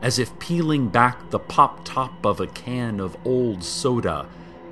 as 0.00 0.18
if 0.18 0.38
peeling 0.38 0.88
back 0.88 1.30
the 1.30 1.38
pop 1.38 1.84
top 1.84 2.24
of 2.24 2.40
a 2.40 2.46
can 2.46 3.00
of 3.00 3.16
old 3.24 3.62
soda, 3.62 4.26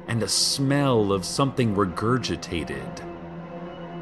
and 0.07 0.23
a 0.23 0.29
smell 0.29 1.13
of 1.13 1.25
something 1.25 1.75
regurgitated. 1.75 3.05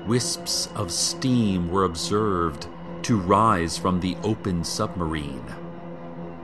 Wisps 0.07 0.69
of 0.76 0.93
steam 0.93 1.69
were 1.69 1.85
observed 1.85 2.69
to 3.03 3.19
rise 3.19 3.76
from 3.76 3.99
the 3.99 4.17
open 4.23 4.62
submarine. 4.62 5.45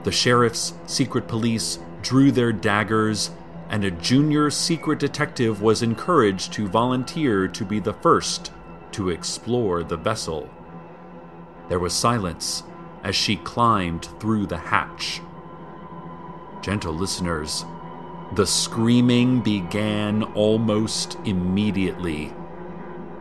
The 0.03 0.11
sheriff's 0.11 0.73
secret 0.85 1.27
police 1.29 1.79
drew 2.01 2.31
their 2.31 2.51
daggers 2.51 3.31
and 3.69 3.85
a 3.85 3.91
junior 3.91 4.51
secret 4.51 4.99
detective 4.99 5.61
was 5.61 5.81
encouraged 5.81 6.53
to 6.53 6.67
volunteer 6.67 7.47
to 7.47 7.65
be 7.65 7.79
the 7.79 7.93
first 7.93 8.51
to 8.91 9.09
explore 9.09 9.83
the 9.83 9.97
vessel. 9.97 10.49
There 11.73 11.79
was 11.79 11.93
silence 11.93 12.61
as 13.03 13.15
she 13.15 13.35
climbed 13.35 14.05
through 14.19 14.45
the 14.45 14.59
hatch. 14.59 15.21
Gentle 16.61 16.93
listeners, 16.93 17.65
the 18.31 18.45
screaming 18.45 19.41
began 19.41 20.21
almost 20.21 21.17
immediately. 21.25 22.31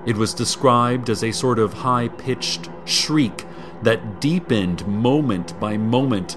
It 0.05 0.19
was 0.19 0.35
described 0.35 1.09
as 1.09 1.25
a 1.25 1.33
sort 1.33 1.59
of 1.59 1.73
high 1.73 2.09
pitched 2.09 2.69
shriek 2.85 3.47
that 3.81 4.21
deepened 4.21 4.87
moment 4.87 5.59
by 5.59 5.79
moment 5.79 6.37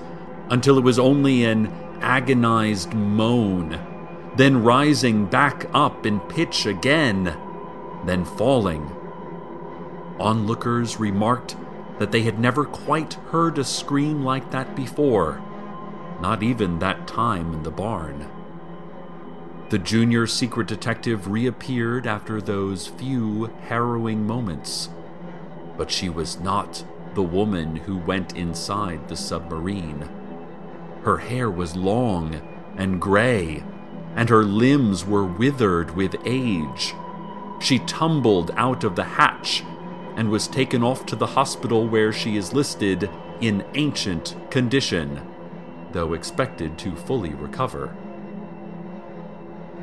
until 0.49 0.77
it 0.77 0.85
was 0.85 0.97
only 0.97 1.43
an 1.43 1.67
agonized 1.99 2.93
moan 2.93 3.77
then 4.37 4.63
rising 4.63 5.25
back 5.25 5.65
up 5.73 6.05
in 6.05 6.21
pitch 6.21 6.65
again, 6.65 7.35
then 8.05 8.23
falling. 8.23 8.89
Onlookers 10.17 10.97
remarked 10.97 11.57
that 11.99 12.11
they 12.11 12.23
had 12.23 12.39
never 12.39 12.65
quite 12.65 13.13
heard 13.31 13.57
a 13.57 13.63
scream 13.63 14.23
like 14.23 14.51
that 14.51 14.75
before, 14.75 15.41
not 16.21 16.43
even 16.43 16.79
that 16.79 17.07
time 17.07 17.53
in 17.53 17.63
the 17.63 17.71
barn. 17.71 18.29
The 19.69 19.79
junior 19.79 20.27
secret 20.27 20.67
detective 20.67 21.27
reappeared 21.27 22.05
after 22.05 22.41
those 22.41 22.87
few 22.87 23.53
harrowing 23.67 24.27
moments, 24.27 24.89
but 25.77 25.91
she 25.91 26.09
was 26.09 26.39
not 26.39 26.85
the 27.13 27.23
woman 27.23 27.77
who 27.77 27.97
went 27.97 28.35
inside 28.35 29.07
the 29.07 29.15
submarine. 29.15 30.09
Her 31.03 31.17
hair 31.17 31.49
was 31.49 31.75
long 31.75 32.41
and 32.77 33.01
gray 33.01 33.63
and 34.15 34.29
her 34.29 34.43
limbs 34.43 35.05
were 35.05 35.25
withered 35.25 35.95
with 35.95 36.15
age. 36.25 36.95
She 37.59 37.79
tumbled 37.79 38.51
out 38.55 38.83
of 38.83 38.95
the 38.95 39.03
hatch 39.03 39.63
and 40.15 40.29
was 40.29 40.47
taken 40.47 40.83
off 40.83 41.05
to 41.05 41.15
the 41.15 41.27
hospital 41.27 41.87
where 41.87 42.11
she 42.11 42.37
is 42.37 42.53
listed 42.53 43.09
in 43.41 43.65
ancient 43.73 44.35
condition, 44.49 45.21
though 45.91 46.13
expected 46.13 46.77
to 46.77 46.95
fully 46.95 47.33
recover. 47.33 47.95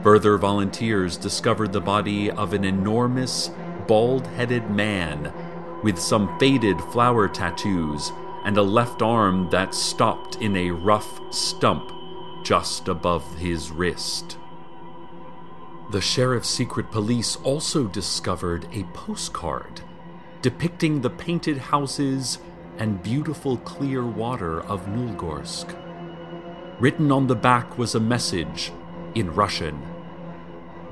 Further 0.03 0.37
volunteers 0.39 1.17
discovered 1.17 1.73
the 1.73 1.81
body 1.81 2.31
of 2.31 2.53
an 2.53 2.65
enormous, 2.65 3.51
bald 3.87 4.27
headed 4.29 4.71
man 4.71 5.33
with 5.83 5.99
some 5.99 6.39
faded 6.39 6.81
flower 6.81 7.29
tattoos 7.29 8.13
and 8.45 8.57
a 8.57 8.63
left 8.63 9.03
arm 9.03 9.49
that 9.51 9.75
stopped 9.75 10.37
in 10.37 10.57
a 10.57 10.71
rough 10.71 11.21
stump 11.33 11.93
just 12.43 12.89
above 12.89 13.39
his 13.39 13.71
wrist. 13.71 14.39
The 15.91 16.01
sheriff's 16.01 16.49
secret 16.49 16.91
police 16.91 17.37
also 17.37 17.87
discovered 17.87 18.67
a 18.73 18.85
postcard 18.95 19.83
depicting 20.43 21.01
the 21.01 21.11
painted 21.11 21.57
houses 21.57 22.39
and 22.77 23.03
beautiful 23.03 23.57
clear 23.59 24.05
water 24.05 24.61
of 24.63 24.87
Nulogorsk. 24.87 25.79
Written 26.81 27.13
on 27.13 27.29
the 27.29 27.37
back 27.37 27.79
was 27.79 27.95
a 27.95 28.01
message 28.01 28.73
in 29.15 29.33
Russian 29.35 29.77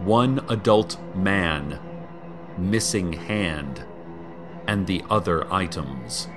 One 0.04 0.44
adult 0.48 0.98
man, 1.16 1.80
missing 2.56 3.12
hand, 3.12 3.84
and 4.68 4.86
the 4.86 5.02
other 5.10 5.52
items. 5.52 6.28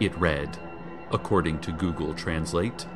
It 0.00 0.16
read, 0.18 0.58
according 1.10 1.60
to 1.60 1.72
Google 1.72 2.14
Translate. 2.14 2.86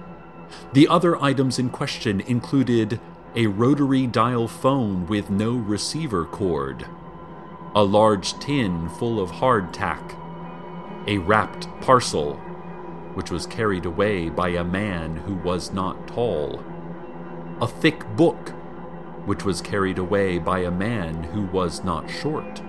The 0.72 0.88
other 0.88 1.22
items 1.22 1.58
in 1.58 1.68
question 1.68 2.22
included 2.22 2.98
a 3.36 3.46
rotary 3.46 4.06
dial 4.06 4.48
phone 4.48 5.06
with 5.06 5.28
no 5.28 5.52
receiver 5.52 6.24
cord, 6.24 6.86
a 7.74 7.82
large 7.84 8.38
tin 8.40 8.88
full 8.88 9.20
of 9.20 9.30
hardtack, 9.30 10.16
a 11.06 11.18
wrapped 11.18 11.68
parcel, 11.80 12.34
which 13.14 13.30
was 13.30 13.46
carried 13.46 13.86
away 13.86 14.28
by 14.28 14.48
a 14.48 14.64
man 14.64 15.16
who 15.16 15.34
was 15.36 15.72
not 15.72 16.08
tall, 16.08 16.64
a 17.60 17.66
thick 17.66 18.04
book, 18.16 18.50
which 19.24 19.44
was 19.44 19.60
carried 19.60 19.98
away 19.98 20.38
by 20.38 20.60
a 20.60 20.70
man 20.70 21.22
who 21.24 21.42
was 21.42 21.84
not 21.84 22.10
short, 22.10 22.60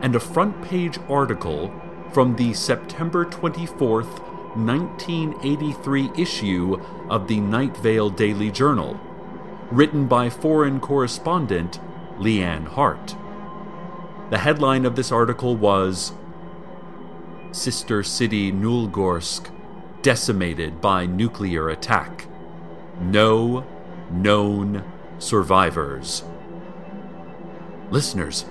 and 0.00 0.16
a 0.16 0.20
front 0.20 0.62
page 0.62 0.98
article 1.08 1.70
from 2.12 2.36
the 2.36 2.54
September 2.54 3.26
24th 3.26 4.20
1983 4.56 6.10
issue 6.16 6.80
of 7.10 7.28
the 7.28 7.40
Night 7.40 7.76
Vale 7.76 8.08
Daily 8.08 8.50
Journal, 8.50 8.98
written 9.70 10.06
by 10.06 10.30
foreign 10.30 10.80
correspondent 10.80 11.78
Leanne 12.18 12.68
Hart. 12.68 13.14
The 14.30 14.38
headline 14.38 14.84
of 14.84 14.96
this 14.96 15.12
article 15.12 15.54
was 15.54 16.12
Sister 17.52 18.02
City 18.02 18.50
Nulogorsk 18.50 19.52
decimated 20.02 20.80
by 20.80 21.06
nuclear 21.06 21.68
attack. 21.68 22.26
No 23.00 23.64
known 24.10 24.84
survivors. 25.18 26.24
Listeners, 27.90 28.46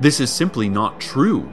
this 0.00 0.18
is 0.18 0.32
simply 0.32 0.68
not 0.68 1.00
true. 1.00 1.50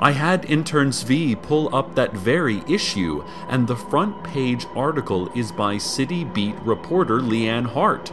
I 0.00 0.12
had 0.12 0.44
Interns 0.46 1.02
V 1.02 1.36
pull 1.36 1.74
up 1.74 1.94
that 1.94 2.12
very 2.12 2.62
issue, 2.68 3.24
and 3.48 3.66
the 3.66 3.76
front 3.76 4.24
page 4.24 4.66
article 4.74 5.30
is 5.34 5.52
by 5.52 5.78
City 5.78 6.24
Beat 6.24 6.58
reporter 6.60 7.20
Leanne 7.20 7.66
Hart. 7.66 8.12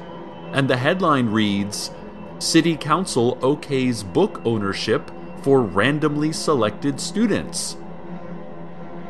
And 0.51 0.69
the 0.69 0.77
headline 0.77 1.27
reads 1.29 1.91
City 2.39 2.75
Council 2.75 3.37
okays 3.37 4.03
book 4.03 4.41
ownership 4.45 5.11
for 5.41 5.61
randomly 5.61 6.31
selected 6.31 6.99
students. 6.99 7.73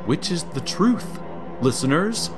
Which 0.05 0.31
is 0.31 0.43
the 0.43 0.62
truth, 0.62 1.19
listeners? 1.62 2.29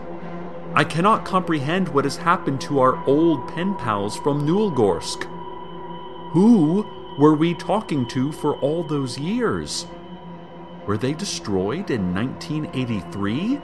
I 0.73 0.83
cannot 0.83 1.25
comprehend 1.25 1.89
what 1.89 2.03
has 2.03 2.17
happened 2.17 2.59
to 2.61 2.79
our 2.79 3.03
old 3.07 3.47
pen 3.47 3.75
pals 3.75 4.17
from 4.17 4.45
Nulogorsk. 4.45 5.23
Who 6.33 6.85
were 7.17 7.33
we 7.33 7.53
talking 7.53 8.05
to 8.09 8.31
for 8.33 8.57
all 8.57 8.83
those 8.83 9.17
years? 9.17 9.87
Were 10.85 10.97
they 10.97 11.13
destroyed 11.13 11.89
in 11.89 12.13
1983? 12.13 13.59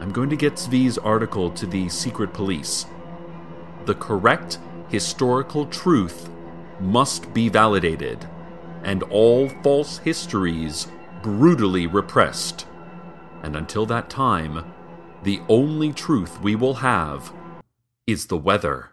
I'm 0.00 0.10
going 0.10 0.30
to 0.30 0.36
get 0.36 0.54
Zvi's 0.54 0.98
article 0.98 1.50
to 1.50 1.66
the 1.66 1.88
secret 1.88 2.32
police. 2.32 2.86
The 3.84 3.94
correct 3.94 4.58
historical 4.94 5.66
truth 5.66 6.30
must 6.78 7.34
be 7.34 7.48
validated, 7.48 8.28
and 8.84 9.02
all 9.04 9.48
false 9.64 9.98
histories 9.98 10.86
brutally 11.20 11.88
repressed. 11.88 12.66
And 13.42 13.56
until 13.56 13.86
that 13.86 14.08
time, 14.08 14.72
the 15.24 15.40
only 15.48 15.92
truth 15.92 16.40
we 16.40 16.54
will 16.54 16.74
have 16.74 17.32
is 18.06 18.26
the 18.26 18.36
weather. 18.36 18.90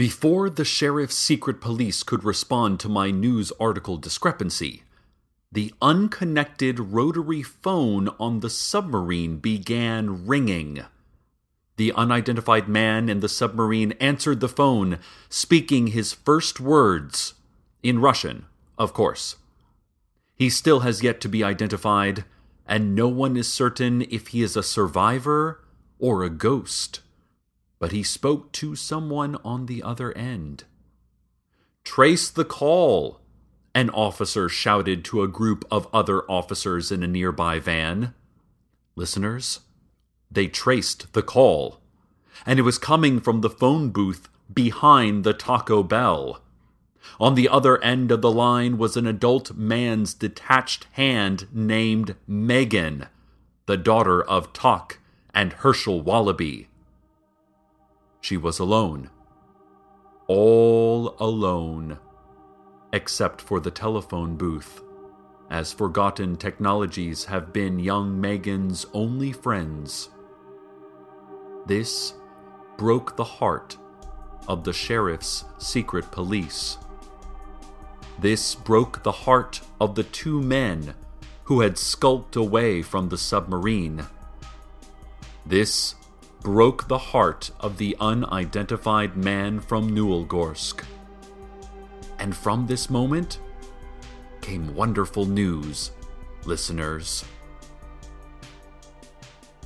Before 0.00 0.48
the 0.48 0.64
sheriff's 0.64 1.14
secret 1.14 1.60
police 1.60 2.02
could 2.02 2.24
respond 2.24 2.80
to 2.80 2.88
my 2.88 3.10
news 3.10 3.52
article 3.60 3.98
discrepancy, 3.98 4.82
the 5.52 5.74
unconnected 5.82 6.80
rotary 6.80 7.42
phone 7.42 8.08
on 8.18 8.40
the 8.40 8.48
submarine 8.48 9.36
began 9.36 10.26
ringing. 10.26 10.82
The 11.76 11.92
unidentified 11.92 12.66
man 12.66 13.10
in 13.10 13.20
the 13.20 13.28
submarine 13.28 13.92
answered 14.00 14.40
the 14.40 14.48
phone, 14.48 14.98
speaking 15.28 15.88
his 15.88 16.14
first 16.14 16.60
words 16.60 17.34
in 17.82 18.00
Russian, 18.00 18.46
of 18.78 18.94
course. 18.94 19.36
He 20.34 20.48
still 20.48 20.80
has 20.80 21.02
yet 21.02 21.20
to 21.20 21.28
be 21.28 21.44
identified, 21.44 22.24
and 22.66 22.94
no 22.94 23.06
one 23.08 23.36
is 23.36 23.52
certain 23.52 24.00
if 24.10 24.28
he 24.28 24.42
is 24.42 24.56
a 24.56 24.62
survivor 24.62 25.60
or 25.98 26.22
a 26.22 26.30
ghost 26.30 27.00
but 27.80 27.90
he 27.90 28.04
spoke 28.04 28.52
to 28.52 28.76
someone 28.76 29.36
on 29.44 29.66
the 29.66 29.82
other 29.82 30.16
end. 30.16 30.62
Trace 31.82 32.30
the 32.30 32.44
call, 32.44 33.20
an 33.74 33.90
officer 33.90 34.48
shouted 34.48 35.04
to 35.06 35.22
a 35.22 35.28
group 35.28 35.64
of 35.70 35.88
other 35.92 36.22
officers 36.30 36.92
in 36.92 37.02
a 37.02 37.08
nearby 37.08 37.58
van. 37.58 38.14
Listeners, 38.94 39.60
they 40.30 40.46
traced 40.46 41.12
the 41.14 41.22
call, 41.22 41.80
and 42.44 42.58
it 42.58 42.62
was 42.62 42.78
coming 42.78 43.18
from 43.18 43.40
the 43.40 43.50
phone 43.50 43.90
booth 43.90 44.28
behind 44.52 45.24
the 45.24 45.32
Taco 45.32 45.82
Bell. 45.82 46.42
On 47.18 47.34
the 47.34 47.48
other 47.48 47.82
end 47.82 48.10
of 48.12 48.20
the 48.20 48.30
line 48.30 48.76
was 48.76 48.96
an 48.96 49.06
adult 49.06 49.54
man's 49.56 50.12
detached 50.12 50.86
hand 50.92 51.48
named 51.52 52.14
Megan, 52.26 53.06
the 53.66 53.76
daughter 53.76 54.22
of 54.22 54.52
Talk 54.52 54.98
and 55.32 55.54
Herschel 55.54 56.02
Wallaby. 56.02 56.68
She 58.20 58.36
was 58.36 58.58
alone. 58.58 59.10
All 60.26 61.16
alone. 61.18 61.98
Except 62.92 63.40
for 63.40 63.60
the 63.60 63.70
telephone 63.70 64.36
booth, 64.36 64.82
as 65.48 65.72
forgotten 65.72 66.36
technologies 66.36 67.24
have 67.26 67.52
been 67.52 67.78
young 67.78 68.20
Megan's 68.20 68.86
only 68.92 69.32
friends. 69.32 70.10
This 71.66 72.14
broke 72.76 73.16
the 73.16 73.24
heart 73.24 73.76
of 74.48 74.64
the 74.64 74.72
sheriff's 74.72 75.44
secret 75.58 76.10
police. 76.10 76.78
This 78.18 78.54
broke 78.54 79.02
the 79.02 79.12
heart 79.12 79.60
of 79.80 79.94
the 79.94 80.04
two 80.04 80.42
men 80.42 80.94
who 81.44 81.60
had 81.60 81.78
skulked 81.78 82.36
away 82.36 82.82
from 82.82 83.08
the 83.08 83.18
submarine. 83.18 84.06
This 85.46 85.94
broke 86.42 86.88
the 86.88 86.98
heart 86.98 87.50
of 87.60 87.76
the 87.76 87.96
unidentified 88.00 89.16
man 89.16 89.60
from 89.60 89.90
Nulogorsk. 89.90 90.84
And 92.18 92.36
from 92.36 92.66
this 92.66 92.88
moment 92.88 93.38
came 94.40 94.74
wonderful 94.74 95.26
news, 95.26 95.92
listeners. 96.44 97.24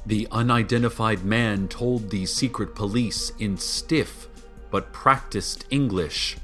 The 0.06 0.28
unidentified 0.30 1.24
man 1.24 1.68
told 1.68 2.10
the 2.10 2.26
secret 2.26 2.74
police 2.74 3.30
in 3.38 3.56
stiff 3.56 4.28
but 4.70 4.92
practiced 4.92 5.64
English 5.70 6.37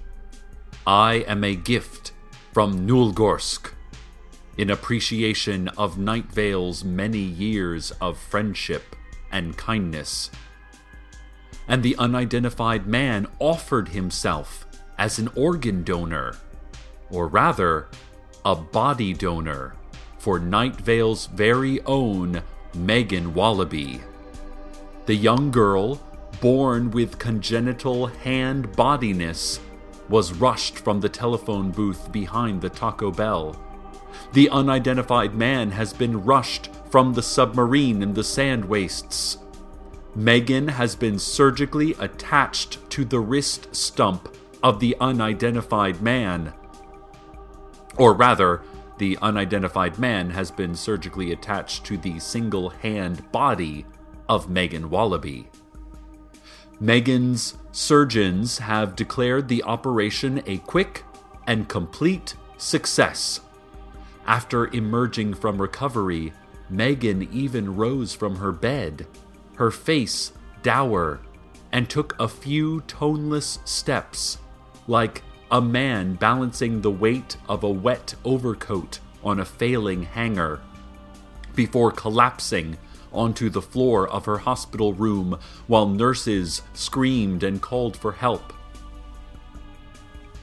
I 0.87 1.25
am 1.27 1.45
a 1.45 1.55
gift 1.55 2.13
from 2.53 2.87
Nulogorsk 2.87 3.73
in 4.57 4.71
appreciation 4.71 5.69
of 5.77 5.99
Night 5.99 6.33
Vale's 6.33 6.83
many 6.85 7.19
years 7.19 7.91
of 8.01 8.19
friendship 8.19 8.97
and 9.33 9.57
kindness. 9.57 10.31
And 11.69 11.83
the 11.83 11.97
unidentified 11.97 12.87
man 12.87 13.27
offered 13.39 13.89
himself 13.89 14.67
as 14.99 15.19
an 15.19 15.29
organ 15.35 15.83
donor, 15.83 16.37
or 17.11 17.27
rather, 17.29 17.89
a 18.45 18.55
body 18.55 19.13
donor, 19.15 19.75
for 20.19 20.39
Night 20.39 20.77
Vale's 20.77 21.27
very 21.27 21.81
own 21.83 22.43
Megan 22.75 23.33
Wallaby. 23.35 24.01
The 25.07 25.15
young 25.15 25.51
girl, 25.51 26.01
born 26.41 26.91
with 26.91 27.19
congenital 27.19 28.07
hand 28.07 28.77
bodiness, 28.77 29.61
was 30.09 30.33
rushed 30.33 30.79
from 30.79 31.01
the 31.01 31.09
telephone 31.09 31.71
booth 31.71 32.11
behind 32.13 32.61
the 32.61 32.69
Taco 32.69 33.11
Bell. 33.11 33.57
The 34.33 34.49
unidentified 34.51 35.35
man 35.35 35.71
has 35.73 35.93
been 35.93 36.25
rushed 36.25 36.71
from 36.91 37.15
the 37.15 37.23
submarine 37.23 38.03
in 38.03 38.15
the 38.15 38.25
sand 38.25 38.65
wastes. 38.65 39.39
Megan 40.15 40.69
has 40.69 40.97
been 40.97 41.19
surgically 41.19 41.93
attached 41.99 42.79
to 42.91 43.05
the 43.05 43.21
wrist 43.21 43.75
stump 43.75 44.35
of 44.63 44.81
the 44.81 44.97
unidentified 45.01 46.03
man. 46.03 46.53
Or 47.97 48.15
rather, 48.15 48.63
the 48.99 49.17
unidentified 49.23 49.99
man 49.99 50.31
has 50.31 50.51
been 50.51 50.75
surgically 50.75 51.33
attached 51.33 51.85
to 51.87 51.97
the 51.97 52.19
single 52.19 52.71
hand 52.71 53.31
body 53.33 53.87
of 54.29 54.51
Megan 54.51 54.91
Wallaby. 54.91 55.49
Megan's 56.79 57.57
surgeons 57.73 58.59
have 58.59 58.97
declared 58.97 59.49
the 59.49 59.63
operation 59.63 60.43
a 60.47 60.59
quick 60.59 61.05
and 61.47 61.69
complete 61.69 62.35
success. 62.57 63.41
After 64.31 64.69
emerging 64.69 65.35
from 65.35 65.61
recovery, 65.61 66.33
Megan 66.69 67.29
even 67.33 67.75
rose 67.75 68.15
from 68.15 68.37
her 68.37 68.53
bed, 68.53 69.09
her 69.57 69.73
face 69.73 70.31
dour, 70.63 71.19
and 71.73 71.91
took 71.91 72.15
a 72.21 72.29
few 72.29 72.83
toneless 72.83 73.59
steps, 73.65 74.39
like 74.87 75.25
a 75.51 75.61
man 75.61 76.15
balancing 76.15 76.81
the 76.81 76.93
weight 76.93 77.39
of 77.49 77.65
a 77.65 77.69
wet 77.69 78.15
overcoat 78.25 79.01
on 79.25 79.41
a 79.41 79.45
failing 79.45 80.05
hanger, 80.05 80.61
before 81.57 81.91
collapsing 81.91 82.79
onto 83.13 83.51
the 83.51 83.61
floor 83.61 84.09
of 84.11 84.27
her 84.27 84.39
hospital 84.39 84.93
room 84.95 85.37
while 85.67 85.89
nurses 85.89 86.63
screamed 86.73 87.43
and 87.43 87.61
called 87.61 87.97
for 87.97 88.13
help. 88.13 88.53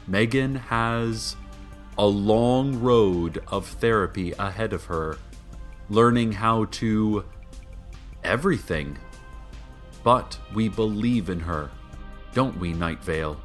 Megan 0.06 0.56
has 0.56 1.36
a 1.98 2.06
long 2.06 2.80
road 2.80 3.42
of 3.48 3.66
therapy 3.66 4.32
ahead 4.38 4.72
of 4.72 4.84
her, 4.84 5.18
learning 5.90 6.30
how 6.30 6.64
to 6.66 7.24
everything. 8.22 8.96
But 10.04 10.38
we 10.54 10.68
believe 10.68 11.28
in 11.28 11.40
her, 11.40 11.70
don't 12.32 12.58
we, 12.58 12.72
Night 12.72 13.02
Vale? 13.02 13.40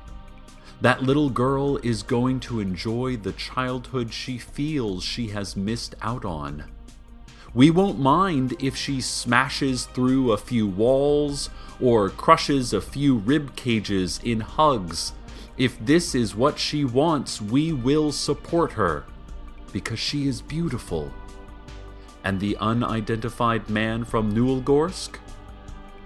That 0.82 1.02
little 1.02 1.32
girl 1.32 1.78
is 1.78 2.04
going 2.04 2.42
to 2.42 2.60
enjoy 2.60 3.18
the 3.18 3.32
childhood 3.34 4.13
she 4.13 4.38
feels 4.38 5.04
she 5.04 5.30
has 5.30 5.56
missed 5.56 5.96
out 6.02 6.24
on. 6.24 6.66
We 7.56 7.72
won't 7.72 8.00
mind 8.00 8.56
if 8.60 8.76
she 8.76 9.02
smashes 9.02 9.86
through 9.86 10.32
a 10.32 10.38
few 10.38 10.68
walls 10.68 11.50
or 11.80 12.10
crushes 12.10 12.74
a 12.74 12.82
few 12.82 13.18
rib 13.18 13.56
cages 13.56 14.20
in 14.24 14.42
hugs. 14.42 15.13
If 15.58 15.78
this 15.86 16.16
is 16.16 16.36
what 16.36 16.58
she 16.58 16.84
wants, 16.84 17.42
we 17.42 17.74
will 17.74 18.12
support 18.12 18.72
her 18.74 19.06
because 19.72 20.00
she 20.00 20.28
is 20.28 20.42
beautiful. 20.42 21.12
And 22.24 22.39
the 22.39 22.58
unidentified 22.58 23.70
man 23.70 24.04
from 24.04 24.34
Nulogorsk? 24.34 25.18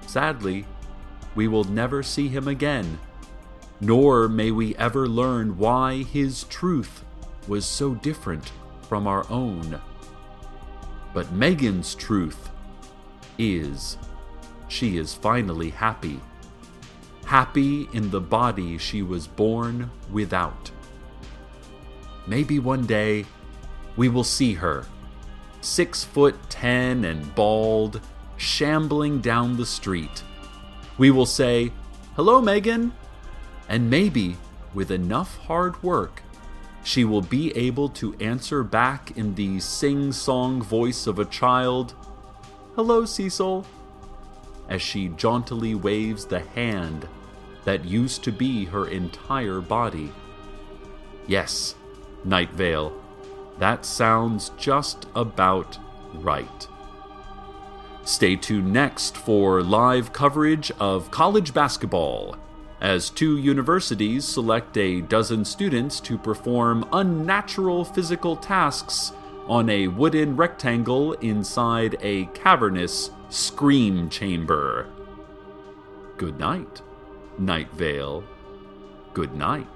Sadly, 0.06 0.66
we 1.36 1.48
will 1.48 1.64
never 1.66 2.02
see 2.02 2.28
him 2.28 2.48
again, 2.48 3.00
nor 3.80 4.28
may 4.28 4.52
we 4.52 4.76
ever 4.76 5.08
learn 5.08 5.58
why 5.58 6.04
his 6.04 6.44
truth 6.46 7.04
was 7.48 7.66
so 7.66 7.94
different 7.94 8.52
from 8.90 9.08
our 9.08 9.30
own. 9.30 9.80
But 11.14 11.32
Megan's 11.32 11.96
truth 11.96 12.50
is 13.38 13.98
she 14.68 14.98
is 14.98 15.14
finally 15.14 15.70
happy. 15.70 16.20
Happy 17.28 17.90
in 17.92 18.10
the 18.10 18.22
body 18.22 18.78
she 18.78 19.02
was 19.02 19.28
born 19.28 19.92
without. 20.10 20.72
Maybe 22.26 22.58
one 22.58 22.86
day 22.86 23.26
we 23.98 24.08
will 24.08 24.24
see 24.24 24.54
her, 24.54 24.86
six 25.60 26.06
foot 26.06 26.38
ten 26.50 27.04
and 27.04 27.36
bald, 27.36 28.00
shambling 28.38 29.20
down 29.20 29.58
the 29.58 29.66
street. 29.66 30.24
We 30.98 31.12
will 31.12 31.26
say, 31.26 31.74
Hello, 32.16 32.40
Megan! 32.40 32.94
And 33.68 33.90
maybe, 33.90 34.38
with 34.74 34.90
enough 34.90 35.38
hard 35.40 35.84
work, 35.84 36.24
she 36.86 37.04
will 37.04 37.22
be 37.22 37.52
able 37.58 37.90
to 37.90 38.16
answer 38.22 38.64
back 38.64 39.18
in 39.18 39.36
the 39.36 39.60
sing 39.60 40.14
song 40.14 40.62
voice 40.62 41.06
of 41.06 41.20
a 41.20 41.26
child, 41.26 41.94
Hello, 42.76 43.04
Cecil, 43.04 43.66
as 44.70 44.82
she 44.82 45.10
jauntily 45.10 45.76
waves 45.76 46.26
the 46.26 46.40
hand 46.40 47.08
that 47.66 47.86
used 47.86 48.24
to 48.24 48.32
be 48.32 48.66
her 48.66 48.88
entire 48.88 49.60
body. 49.60 50.12
Yes, 51.28 51.76
Night 52.24 52.52
Vale, 52.52 52.94
that 53.60 53.86
sounds 53.86 54.52
just 54.58 55.06
about 55.16 55.78
right. 56.14 56.68
Stay 58.04 58.38
tuned 58.38 58.72
next 58.72 59.18
for 59.18 59.62
live 59.62 60.14
coverage 60.14 60.72
of 60.80 61.12
college 61.12 61.54
basketball 61.54 62.38
as 62.80 63.10
two 63.10 63.38
universities 63.38 64.24
select 64.24 64.78
a 64.78 65.02
dozen 65.02 65.44
students 65.44 66.00
to 66.00 66.18
perform 66.18 66.88
unnatural 66.94 67.84
physical 67.84 68.36
tasks 68.36 69.12
on 69.48 69.70
a 69.70 69.88
wooden 69.88 70.36
rectangle 70.36 71.14
inside 71.14 71.98
a 72.02 72.26
cavernous 72.28 73.10
scream 73.30 74.10
chamber. 74.10 74.88
Good 76.18 76.40
night, 76.40 76.82
Night 77.38 77.72
Vale. 77.74 78.24
Good 79.14 79.36
night. 79.36 79.68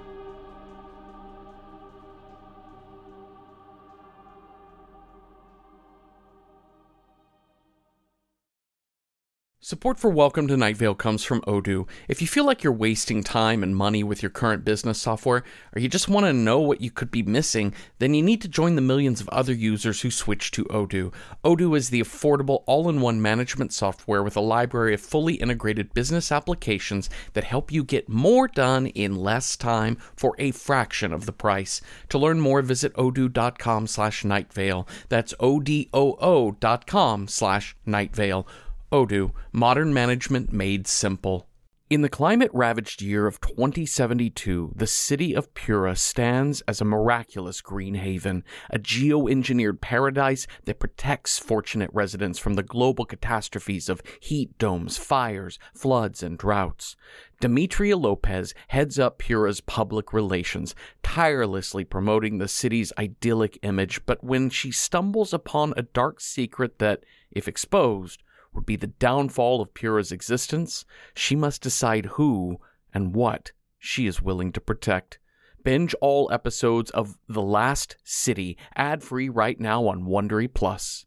Support 9.64 10.00
for 10.00 10.10
Welcome 10.10 10.48
to 10.48 10.56
Night 10.56 10.76
Vale 10.76 10.96
comes 10.96 11.22
from 11.22 11.40
Odoo. 11.42 11.88
If 12.08 12.20
you 12.20 12.26
feel 12.26 12.44
like 12.44 12.64
you're 12.64 12.72
wasting 12.72 13.22
time 13.22 13.62
and 13.62 13.76
money 13.76 14.02
with 14.02 14.20
your 14.20 14.28
current 14.28 14.64
business 14.64 15.00
software, 15.00 15.44
or 15.72 15.80
you 15.80 15.86
just 15.86 16.08
want 16.08 16.26
to 16.26 16.32
know 16.32 16.58
what 16.58 16.80
you 16.80 16.90
could 16.90 17.12
be 17.12 17.22
missing, 17.22 17.72
then 18.00 18.12
you 18.12 18.24
need 18.24 18.42
to 18.42 18.48
join 18.48 18.74
the 18.74 18.80
millions 18.80 19.20
of 19.20 19.28
other 19.28 19.52
users 19.52 20.00
who 20.00 20.10
switch 20.10 20.50
to 20.50 20.64
Odoo. 20.64 21.12
Odoo 21.44 21.76
is 21.76 21.90
the 21.90 22.00
affordable 22.00 22.64
all 22.66 22.88
in 22.88 23.00
one 23.00 23.22
management 23.22 23.72
software 23.72 24.24
with 24.24 24.36
a 24.36 24.40
library 24.40 24.94
of 24.94 25.00
fully 25.00 25.34
integrated 25.34 25.94
business 25.94 26.32
applications 26.32 27.08
that 27.34 27.44
help 27.44 27.70
you 27.70 27.84
get 27.84 28.08
more 28.08 28.48
done 28.48 28.88
in 28.88 29.14
less 29.14 29.56
time 29.56 29.96
for 30.16 30.34
a 30.40 30.50
fraction 30.50 31.12
of 31.12 31.24
the 31.24 31.32
price. 31.32 31.80
To 32.08 32.18
learn 32.18 32.40
more, 32.40 32.62
visit 32.62 32.92
odoo.com 32.94 33.86
slash 33.86 34.24
nightvale. 34.24 34.88
That's 35.08 35.34
O-D-O-O 35.38 36.50
dot 36.50 36.88
com 36.88 37.28
slash 37.28 37.76
nightvale. 37.86 38.44
Odoo, 38.92 39.32
modern 39.52 39.94
management 39.94 40.52
made 40.52 40.86
simple. 40.86 41.48
In 41.88 42.02
the 42.02 42.10
climate 42.10 42.50
ravaged 42.52 43.00
year 43.00 43.26
of 43.26 43.40
2072, 43.40 44.72
the 44.76 44.86
city 44.86 45.34
of 45.34 45.54
Pura 45.54 45.96
stands 45.96 46.60
as 46.68 46.82
a 46.82 46.84
miraculous 46.84 47.62
green 47.62 47.94
haven, 47.94 48.44
a 48.68 48.78
geo-engineered 48.78 49.80
paradise 49.80 50.46
that 50.66 50.78
protects 50.78 51.38
fortunate 51.38 51.88
residents 51.94 52.38
from 52.38 52.52
the 52.52 52.62
global 52.62 53.06
catastrophes 53.06 53.88
of 53.88 54.02
heat 54.20 54.58
domes, 54.58 54.98
fires, 54.98 55.58
floods, 55.74 56.22
and 56.22 56.36
droughts. 56.36 56.94
Demetria 57.40 57.96
Lopez 57.96 58.52
heads 58.68 58.98
up 58.98 59.16
Pura's 59.16 59.62
public 59.62 60.12
relations, 60.12 60.74
tirelessly 61.02 61.84
promoting 61.84 62.36
the 62.36 62.48
city's 62.48 62.92
idyllic 62.98 63.58
image, 63.62 64.04
but 64.04 64.22
when 64.22 64.50
she 64.50 64.70
stumbles 64.70 65.32
upon 65.32 65.72
a 65.78 65.82
dark 65.82 66.20
secret 66.20 66.78
that, 66.78 67.04
if 67.30 67.48
exposed, 67.48 68.22
would 68.54 68.66
be 68.66 68.76
the 68.76 68.86
downfall 68.86 69.60
of 69.60 69.74
Pura's 69.74 70.12
existence, 70.12 70.84
she 71.14 71.34
must 71.34 71.62
decide 71.62 72.06
who 72.06 72.58
and 72.92 73.14
what 73.14 73.52
she 73.78 74.06
is 74.06 74.22
willing 74.22 74.52
to 74.52 74.60
protect. 74.60 75.18
Binge 75.64 75.94
all 76.00 76.30
episodes 76.32 76.90
of 76.90 77.18
The 77.28 77.42
Last 77.42 77.96
City 78.04 78.56
ad-free 78.76 79.28
right 79.28 79.58
now 79.60 79.86
on 79.86 80.04
Wondery 80.04 80.52
Plus. 80.52 81.06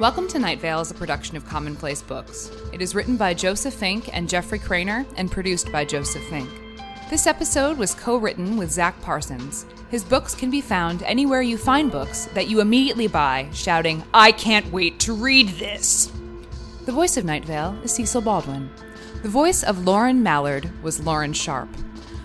Welcome 0.00 0.28
to 0.28 0.38
Night 0.38 0.60
Vale 0.60 0.80
is 0.80 0.90
a 0.90 0.94
production 0.94 1.36
of 1.36 1.46
Commonplace 1.46 2.02
Books. 2.02 2.50
It 2.72 2.80
is 2.80 2.94
written 2.94 3.16
by 3.16 3.34
Joseph 3.34 3.74
Fink 3.74 4.08
and 4.16 4.28
Jeffrey 4.28 4.58
Cranor 4.58 5.06
and 5.16 5.30
produced 5.30 5.70
by 5.72 5.84
Joseph 5.84 6.24
Fink. 6.28 6.48
This 7.10 7.26
episode 7.26 7.76
was 7.76 7.94
co 7.94 8.16
written 8.16 8.56
with 8.56 8.70
Zack 8.70 9.00
Parsons. 9.02 9.66
His 9.90 10.04
books 10.04 10.34
can 10.34 10.50
be 10.50 10.60
found 10.60 11.02
anywhere 11.02 11.42
you 11.42 11.58
find 11.58 11.90
books 11.90 12.26
that 12.26 12.48
you 12.48 12.60
immediately 12.60 13.08
buy, 13.08 13.48
shouting, 13.52 14.04
I 14.14 14.32
can't 14.32 14.70
wait 14.72 15.00
to 15.00 15.12
read 15.12 15.48
this! 15.48 16.12
The 16.90 16.96
voice 16.96 17.16
of 17.16 17.24
Night 17.24 17.44
Vale 17.44 17.78
is 17.84 17.92
Cecil 17.92 18.20
Baldwin. 18.20 18.68
The 19.22 19.28
voice 19.28 19.62
of 19.62 19.86
Lauren 19.86 20.24
Mallard 20.24 20.68
was 20.82 20.98
Lauren 20.98 21.32
Sharpe. 21.32 21.72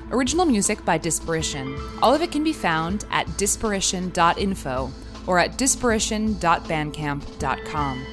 Original 0.10 0.48
music 0.48 0.84
by 0.84 0.98
Disparition. 0.98 1.80
All 2.02 2.16
of 2.16 2.24
it 2.24 2.32
can 2.32 2.44
be 2.44 2.52
found 2.52 3.06
at 3.12 3.28
disparition.info 3.28 4.92
or 5.28 5.38
at 5.38 5.60
disparition.bandcamp.com. 5.60 8.06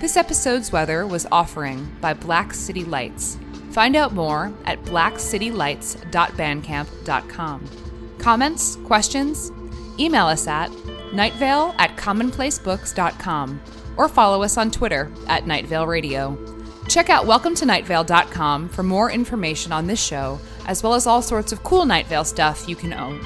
This 0.00 0.16
episode's 0.16 0.72
weather 0.72 1.06
was 1.06 1.28
Offering 1.30 1.88
by 2.00 2.12
Black 2.12 2.54
City 2.54 2.84
Lights. 2.84 3.38
Find 3.70 3.94
out 3.94 4.12
more 4.12 4.52
at 4.64 4.82
blackcitylights.bandcamp.com. 4.82 7.70
Comments? 8.18 8.76
Questions? 8.84 9.52
Email 10.00 10.26
us 10.26 10.48
at 10.48 10.70
nightvale 11.12 11.72
at 11.78 11.96
commonplacebooks.com 11.96 13.60
or 14.00 14.08
follow 14.08 14.42
us 14.42 14.56
on 14.56 14.70
Twitter 14.70 15.12
at 15.26 15.46
Night 15.46 15.66
Vale 15.66 15.86
Radio. 15.86 16.38
Check 16.88 17.10
out 17.10 17.26
welcometonightVale.com 17.26 18.70
for 18.70 18.82
more 18.82 19.10
information 19.10 19.72
on 19.72 19.86
this 19.86 20.02
show, 20.02 20.40
as 20.64 20.82
well 20.82 20.94
as 20.94 21.06
all 21.06 21.20
sorts 21.20 21.52
of 21.52 21.62
cool 21.64 21.84
Night 21.84 22.06
Vale 22.06 22.24
stuff 22.24 22.66
you 22.66 22.74
can 22.74 22.94
own. 22.94 23.22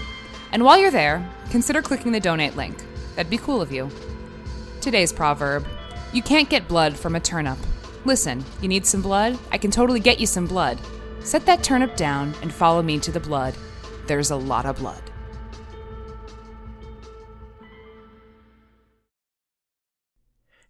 And 0.50 0.64
while 0.64 0.76
you're 0.76 0.90
there, 0.90 1.24
consider 1.50 1.80
clicking 1.80 2.10
the 2.10 2.18
donate 2.18 2.56
link. 2.56 2.76
That'd 3.14 3.30
be 3.30 3.38
cool 3.38 3.62
of 3.62 3.70
you. 3.70 3.88
Today's 4.80 5.12
proverb 5.12 5.64
You 6.12 6.22
can't 6.22 6.50
get 6.50 6.66
blood 6.66 6.96
from 6.96 7.14
a 7.14 7.20
turnip. 7.20 7.58
Listen, 8.04 8.44
you 8.60 8.66
need 8.66 8.84
some 8.84 9.00
blood? 9.00 9.38
I 9.52 9.58
can 9.58 9.70
totally 9.70 10.00
get 10.00 10.18
you 10.18 10.26
some 10.26 10.48
blood. 10.48 10.80
Set 11.20 11.46
that 11.46 11.62
turnip 11.62 11.94
down 11.94 12.34
and 12.42 12.52
follow 12.52 12.82
me 12.82 12.98
to 12.98 13.12
the 13.12 13.20
blood. 13.20 13.54
There's 14.08 14.32
a 14.32 14.36
lot 14.36 14.66
of 14.66 14.78
blood. 14.78 15.13